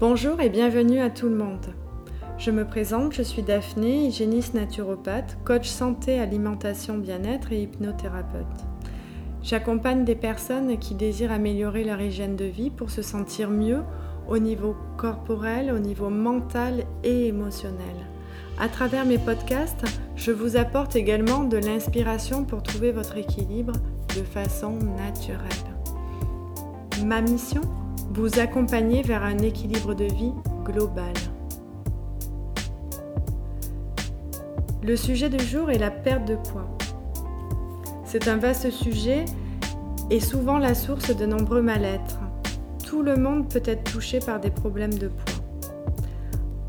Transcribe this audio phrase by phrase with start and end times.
[0.00, 1.74] Bonjour et bienvenue à tout le monde.
[2.38, 8.46] Je me présente, je suis Daphné, hygiéniste naturopathe, coach santé, alimentation, bien-être et hypnothérapeute.
[9.42, 13.82] J'accompagne des personnes qui désirent améliorer leur hygiène de vie pour se sentir mieux
[14.26, 18.06] au niveau corporel, au niveau mental et émotionnel.
[18.58, 19.84] À travers mes podcasts,
[20.16, 23.74] je vous apporte également de l'inspiration pour trouver votre équilibre
[24.16, 25.44] de façon naturelle.
[27.04, 27.60] Ma mission?
[28.10, 30.32] Vous accompagner vers un équilibre de vie
[30.64, 31.12] global.
[34.82, 36.68] Le sujet du jour est la perte de poids.
[38.04, 39.24] C'est un vaste sujet
[40.10, 42.18] et souvent la source de nombreux mal-être.
[42.84, 45.40] Tout le monde peut être touché par des problèmes de poids.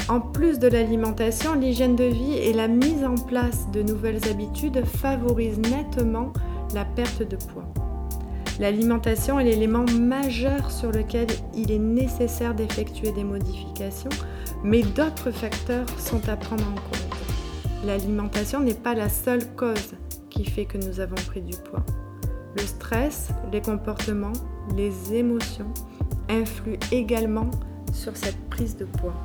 [0.09, 4.85] En plus de l'alimentation, l'hygiène de vie et la mise en place de nouvelles habitudes
[4.85, 6.33] favorisent nettement
[6.75, 7.90] la perte de poids.
[8.59, 14.09] L'alimentation est l'élément majeur sur lequel il est nécessaire d'effectuer des modifications,
[14.63, 17.85] mais d'autres facteurs sont à prendre en compte.
[17.85, 19.95] L'alimentation n'est pas la seule cause
[20.29, 21.83] qui fait que nous avons pris du poids.
[22.55, 24.33] Le stress, les comportements,
[24.75, 25.73] les émotions
[26.29, 27.49] influent également
[27.93, 29.15] sur cette prise de poids.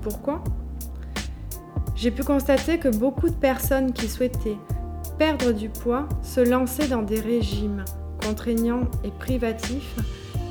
[0.00, 0.42] Pourquoi?
[1.94, 4.56] J'ai pu constater que beaucoup de personnes qui souhaitaient
[5.18, 7.84] perdre du poids se lançaient dans des régimes
[8.24, 9.94] contraignants et privatifs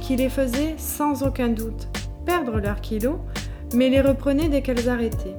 [0.01, 1.87] qui les faisaient sans aucun doute
[2.25, 3.17] perdre leurs kilos,
[3.73, 5.35] mais les reprenaient dès qu'elles arrêtaient.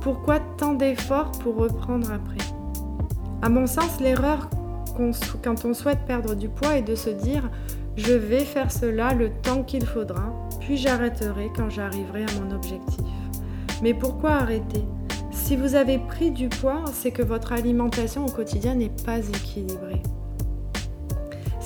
[0.00, 2.44] Pourquoi tant d'efforts pour reprendre après?
[3.42, 4.48] À mon sens, l'erreur
[5.42, 7.48] quand on souhaite perdre du poids est de se dire
[7.96, 13.04] je vais faire cela le temps qu'il faudra, puis j'arrêterai quand j'arriverai à mon objectif.
[13.82, 14.84] Mais pourquoi arrêter?
[15.32, 20.02] Si vous avez pris du poids, c'est que votre alimentation au quotidien n'est pas équilibrée.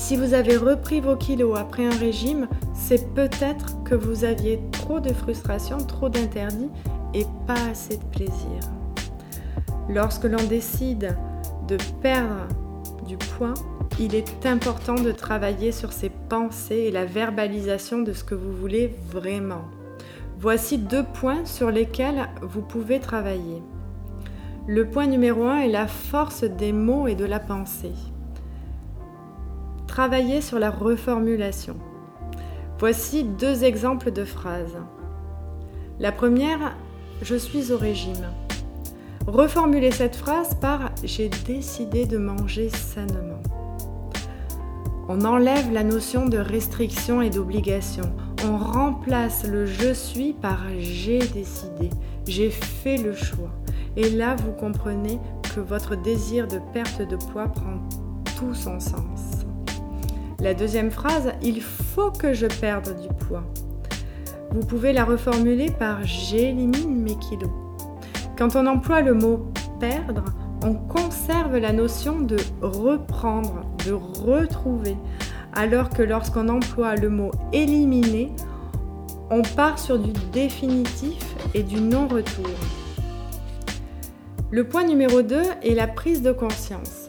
[0.04, 5.00] Si vous avez repris vos kilos après un régime, c'est peut-être que vous aviez trop
[5.00, 6.68] de frustration, trop d'interdits
[7.14, 8.60] et pas assez de plaisir.
[9.88, 11.16] Lorsque l'on décide
[11.66, 12.46] de perdre
[13.08, 13.54] du poids,
[13.98, 18.52] il est important de travailler sur ses pensées et la verbalisation de ce que vous
[18.52, 19.64] voulez vraiment.
[20.38, 23.62] Voici deux points sur lesquels vous pouvez travailler.
[24.66, 27.94] Le point numéro un est la force des mots et de la pensée.
[29.94, 31.76] Travailler sur la reformulation.
[32.80, 34.76] Voici deux exemples de phrases.
[36.00, 36.76] La première,
[37.22, 38.26] je suis au régime.
[39.28, 43.40] Reformulez cette phrase par j'ai décidé de manger sainement.
[45.08, 48.12] On enlève la notion de restriction et d'obligation.
[48.44, 51.90] On remplace le je suis par j'ai décidé,
[52.26, 53.52] j'ai fait le choix.
[53.96, 55.20] Et là, vous comprenez
[55.54, 57.78] que votre désir de perte de poids prend
[58.36, 59.33] tout son sens.
[60.44, 63.44] La deuxième phrase, il faut que je perde du poids.
[64.50, 67.48] Vous pouvez la reformuler par j'élimine mes kilos.
[68.36, 69.46] Quand on emploie le mot
[69.80, 70.26] perdre,
[70.62, 74.98] on conserve la notion de reprendre, de retrouver,
[75.54, 78.30] alors que lorsqu'on emploie le mot éliminer,
[79.30, 81.24] on part sur du définitif
[81.54, 82.50] et du non-retour.
[84.50, 87.08] Le point numéro 2 est la prise de conscience.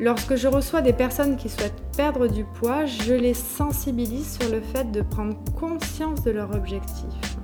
[0.00, 4.62] Lorsque je reçois des personnes qui souhaitent perdre du poids, je les sensibilise sur le
[4.62, 7.36] fait de prendre conscience de leur objectif.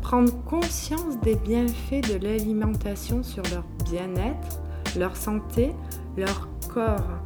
[0.00, 4.60] Prendre conscience des bienfaits de l'alimentation sur leur bien-être,
[4.96, 5.74] leur santé,
[6.16, 7.18] leur corps,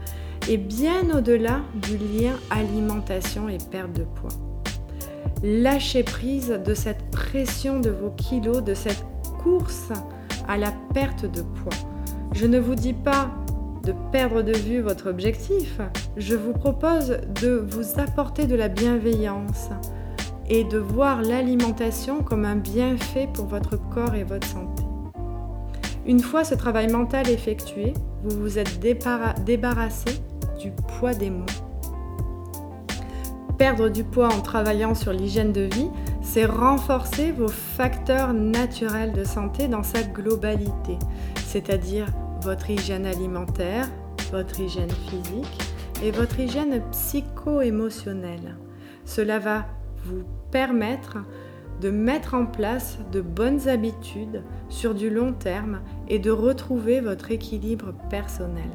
[0.49, 4.31] et bien au-delà du lien alimentation et perte de poids.
[5.43, 9.05] Lâchez prise de cette pression de vos kilos, de cette
[9.43, 9.93] course
[10.49, 11.77] à la perte de poids.
[12.32, 13.31] Je ne vous dis pas
[13.82, 15.81] de perdre de vue votre objectif,
[16.16, 19.70] je vous propose de vous apporter de la bienveillance
[20.48, 24.84] et de voir l'alimentation comme un bienfait pour votre corps et votre santé.
[26.06, 27.93] Une fois ce travail mental effectué,
[28.25, 30.10] vous vous êtes débarrassé
[30.60, 31.47] du poids des mots.
[33.58, 35.90] Perdre du poids en travaillant sur l'hygiène de vie,
[36.20, 40.99] c'est renforcer vos facteurs naturels de santé dans sa globalité,
[41.46, 42.06] c'est-à-dire
[42.43, 43.89] votre hygiène alimentaire,
[44.33, 45.62] votre hygiène physique
[46.03, 48.56] et votre hygiène psycho-émotionnelle.
[49.05, 49.67] Cela va
[50.05, 51.19] vous permettre
[51.81, 57.31] de mettre en place de bonnes habitudes sur du long terme et de retrouver votre
[57.31, 58.71] équilibre personnel.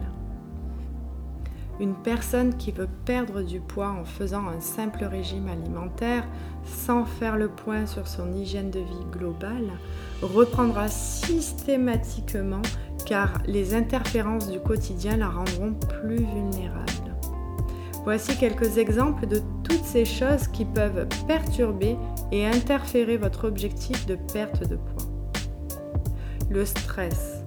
[1.80, 6.26] Une personne qui veut perdre du poids en faisant un simple régime alimentaire
[6.66, 9.72] sans faire le point sur son hygiène de vie globale
[10.22, 12.64] reprendra systématiquement
[13.06, 17.16] car les interférences du quotidien la rendront plus vulnérable.
[18.04, 21.98] Voici quelques exemples de toutes ces choses qui peuvent perturber
[22.32, 25.06] et interférer votre objectif de perte de poids.
[26.50, 27.44] Le stress.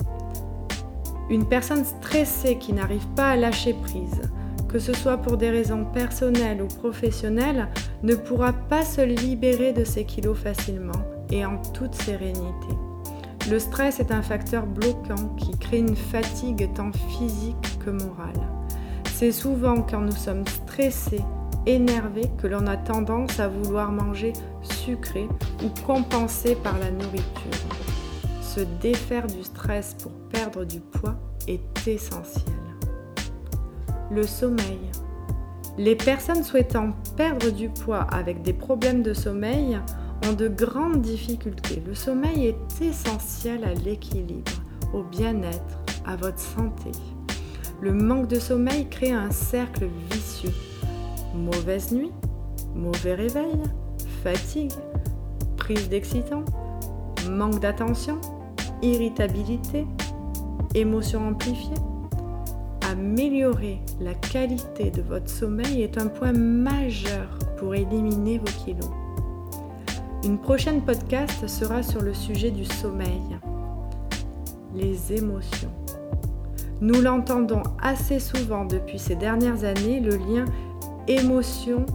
[1.31, 4.21] Une personne stressée qui n'arrive pas à lâcher prise,
[4.69, 7.69] que ce soit pour des raisons personnelles ou professionnelles,
[8.03, 11.01] ne pourra pas se libérer de ses kilos facilement
[11.31, 12.90] et en toute sérénité.
[13.51, 18.47] Le stress est un facteur bloquant qui crée une fatigue tant physique que morale.
[19.13, 21.25] C'est souvent quand nous sommes stressés,
[21.67, 25.27] énervés, que l'on a tendance à vouloir manger sucré
[25.65, 27.67] ou compenser par la nourriture.
[28.41, 31.17] Se défaire du stress pour perdre du poids
[31.49, 32.55] est essentiel.
[34.13, 34.79] Le sommeil.
[35.77, 39.81] Les personnes souhaitant perdre du poids avec des problèmes de sommeil
[40.29, 41.83] ont de grandes difficultés.
[41.87, 44.53] Le sommeil est essentiel à l'équilibre,
[44.93, 46.91] au bien-être, à votre santé.
[47.81, 50.53] Le manque de sommeil crée un cercle vicieux.
[51.35, 52.13] Mauvaise nuit,
[52.75, 53.63] mauvais réveil,
[54.23, 54.73] fatigue,
[55.57, 56.45] prise d'excitant,
[57.31, 58.21] manque d'attention,
[58.83, 59.87] irritabilité,
[60.75, 61.75] émotions amplifiées.
[62.91, 68.91] Améliorer la qualité de votre sommeil est un point majeur pour éliminer vos kilos.
[70.23, 73.39] Une prochaine podcast sera sur le sujet du sommeil,
[74.75, 75.73] les émotions.
[76.83, 80.45] Nous l'entendons assez souvent depuis ces dernières années, le lien
[81.09, 81.87] émotion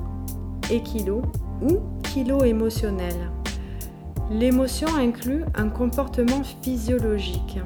[0.71, 1.21] et kilo
[1.61, 3.13] ou kilo émotionnel.
[4.31, 7.59] L'émotion inclut un comportement physiologique.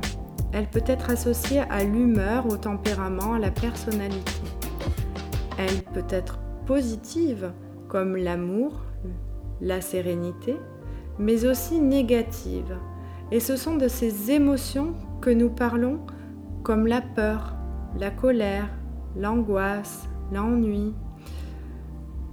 [0.51, 4.33] Elle peut être associée à l'humeur, au tempérament, à la personnalité.
[5.57, 7.53] Elle peut être positive,
[7.87, 8.81] comme l'amour,
[9.61, 10.57] la sérénité,
[11.17, 12.77] mais aussi négative.
[13.31, 15.99] Et ce sont de ces émotions que nous parlons
[16.63, 17.55] comme la peur,
[17.97, 18.69] la colère,
[19.15, 20.93] l'angoisse, l'ennui.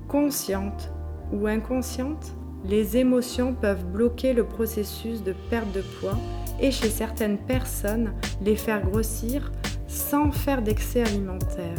[0.08, 0.92] Consciente
[1.32, 2.34] ou inconsciente,
[2.64, 6.18] les émotions peuvent bloquer le processus de perte de poids
[6.60, 9.52] et chez certaines personnes les faire grossir
[9.88, 11.78] sans faire d'excès alimentaire.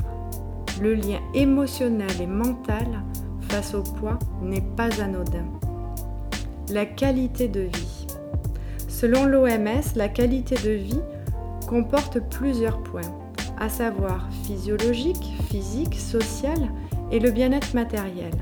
[0.81, 3.03] Le lien émotionnel et mental
[3.57, 5.45] face au poids n'est pas anodin.
[6.69, 8.05] La qualité de vie.
[8.87, 11.01] Selon l'OMS, la qualité de vie
[11.67, 13.17] comporte plusieurs points,
[13.59, 16.69] à savoir physiologique, physique, social
[17.11, 18.33] et le bien-être matériel.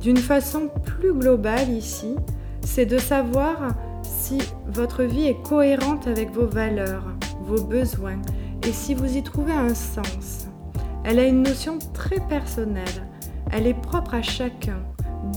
[0.00, 2.14] D'une façon plus globale ici,
[2.60, 3.74] c'est de savoir
[4.04, 4.38] si
[4.68, 7.06] votre vie est cohérente avec vos valeurs,
[7.42, 8.22] vos besoins
[8.64, 10.46] et si vous y trouvez un sens.
[11.02, 13.09] Elle a une notion très personnelle,
[13.52, 14.78] elle est propre à chacun,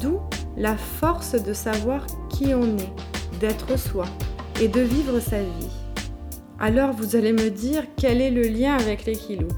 [0.02, 0.20] d'où
[0.58, 2.94] la force de savoir qui on est,
[3.40, 4.06] d'être soi
[4.62, 5.72] et de vivre sa vie.
[6.60, 9.52] Alors vous allez me dire quel est le lien avec les kilos?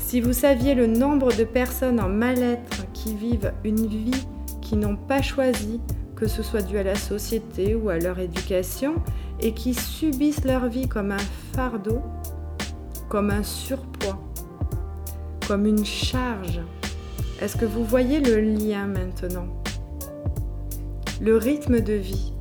[0.00, 4.26] Si vous saviez le nombre de personnes en mal-être qui vivent une vie
[4.60, 5.80] qu'ils n'ont pas choisie,
[6.14, 8.94] que ce soit dû à la société ou à leur éducation,
[9.40, 11.24] et qui subissent leur vie comme un
[11.54, 12.00] fardeau,
[13.08, 14.22] comme un surpoids,
[15.48, 16.60] comme une charge,
[17.42, 19.48] est-ce que vous voyez le lien maintenant?
[21.20, 22.32] Le rythme de vie.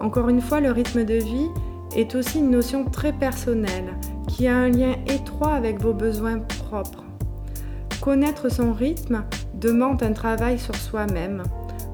[0.00, 1.48] Encore une fois, le rythme de vie,
[1.96, 3.94] est aussi une notion très personnelle
[4.28, 7.02] qui a un lien étroit avec vos besoins propres.
[8.00, 9.24] Connaître son rythme
[9.54, 11.42] demande un travail sur soi-même,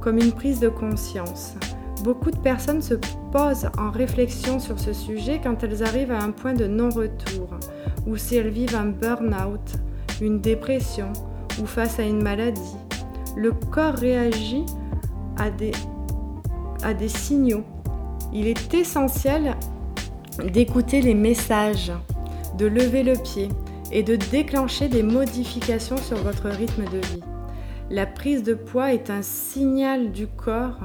[0.02, 1.54] comme une prise de conscience.
[2.02, 2.94] Beaucoup de personnes se
[3.32, 7.48] posent en réflexion sur ce sujet quand elles arrivent à un point de non-retour,
[8.06, 9.78] ou si elles vivent un burn-out,
[10.20, 11.10] une dépression
[11.60, 12.76] ou face à une maladie.
[13.36, 14.64] Le corps réagit
[15.36, 15.72] à des,
[16.82, 17.64] à des signaux.
[18.32, 19.56] Il est essentiel
[20.52, 21.92] d'écouter les messages,
[22.58, 23.48] de lever le pied
[23.92, 27.22] et de déclencher des modifications sur votre rythme de vie.
[27.90, 30.80] La prise de poids est un signal du corps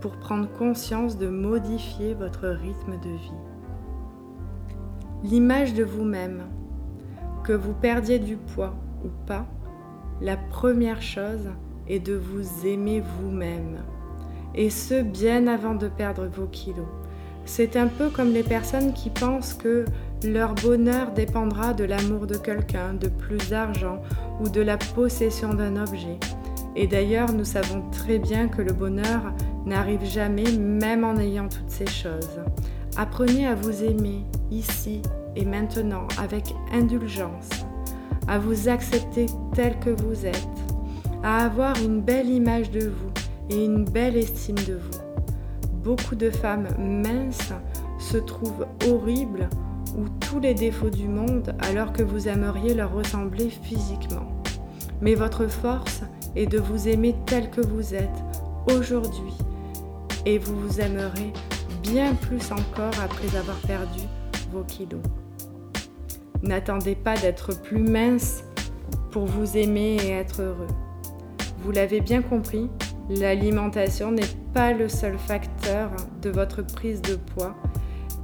[0.00, 3.40] pour prendre conscience de modifier votre rythme de vie.
[5.22, 6.44] L'image de vous-même,
[7.44, 8.74] que vous perdiez du poids
[9.04, 9.46] ou pas,
[10.20, 11.48] la première chose
[11.88, 13.78] est de vous aimer vous-même.
[14.54, 16.86] Et ce, bien avant de perdre vos kilos.
[17.46, 19.84] C'est un peu comme les personnes qui pensent que
[20.24, 24.02] leur bonheur dépendra de l'amour de quelqu'un, de plus d'argent
[24.40, 26.18] ou de la possession d'un objet.
[26.76, 29.32] Et d'ailleurs, nous savons très bien que le bonheur
[29.66, 32.40] n'arrive jamais même en ayant toutes ces choses.
[32.96, 35.00] Apprenez à vous aimer ici
[35.36, 37.48] et maintenant avec indulgence,
[38.28, 40.48] à vous accepter tel que vous êtes,
[41.22, 43.10] à avoir une belle image de vous
[43.50, 45.10] et une belle estime de vous
[45.82, 47.52] beaucoup de femmes minces
[47.98, 49.48] se trouvent horribles
[49.96, 54.42] ou tous les défauts du monde alors que vous aimeriez leur ressembler physiquement.
[55.00, 56.02] Mais votre force
[56.36, 58.08] est de vous aimer tel que vous êtes
[58.66, 59.34] aujourd'hui.
[60.26, 61.32] Et vous vous aimerez
[61.82, 64.02] bien plus encore après avoir perdu
[64.52, 65.00] vos kilos.
[66.42, 68.44] N'attendez pas d'être plus mince
[69.10, 70.68] pour vous aimer et être heureux.
[71.62, 72.70] Vous l'avez bien compris,
[73.10, 74.22] l'alimentation n'est
[74.54, 75.90] pas le seul facteur
[76.22, 77.54] de votre prise de poids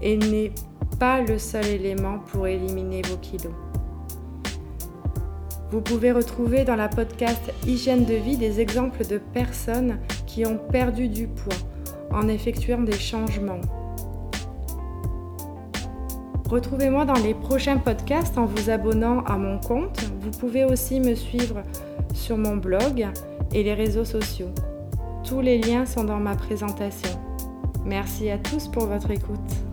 [0.01, 0.53] et n'est
[0.99, 3.53] pas le seul élément pour éliminer vos kilos.
[5.71, 10.59] Vous pouvez retrouver dans la podcast Hygiène de vie des exemples de personnes qui ont
[10.59, 11.57] perdu du poids
[12.13, 13.61] en effectuant des changements.
[16.49, 20.01] Retrouvez-moi dans les prochains podcasts en vous abonnant à mon compte.
[20.21, 21.63] Vous pouvez aussi me suivre
[22.15, 23.09] sur mon blog
[23.53, 24.51] et les réseaux sociaux.
[25.25, 27.11] Tous les liens sont dans ma présentation.
[27.85, 29.66] Merci à tous pour votre écoute.